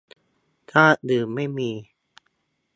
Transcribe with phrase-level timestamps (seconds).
[0.71, 1.71] ชาติอื่นไม่มี